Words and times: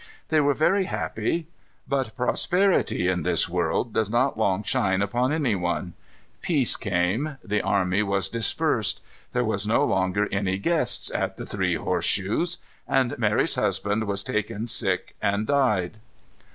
They 0.29 0.41
were 0.41 0.55
very 0.55 0.85
happy. 0.85 1.47
But 1.87 2.17
prosperity, 2.17 3.07
in 3.07 3.21
this 3.21 3.47
world, 3.47 3.93
does 3.93 4.09
not 4.09 4.35
long 4.35 4.63
shine 4.63 4.99
upon 4.99 5.31
any 5.31 5.53
one. 5.53 5.93
Peace 6.41 6.75
came. 6.75 7.37
The 7.43 7.61
army 7.61 8.01
was 8.01 8.27
dispersed. 8.27 9.01
There 9.33 9.45
were 9.45 9.59
no 9.67 9.85
longer 9.85 10.27
any 10.31 10.57
guests 10.57 11.11
at 11.13 11.37
"The 11.37 11.45
Three 11.45 11.75
Horse 11.75 12.05
Shoes;" 12.05 12.57
and 12.87 13.15
Mary's 13.19 13.53
husband 13.53 14.05
was 14.05 14.23
taken 14.23 14.67
sick, 14.67 15.15
and 15.21 15.45
died. 15.45 15.99